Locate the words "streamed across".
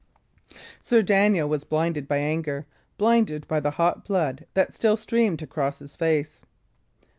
4.97-5.77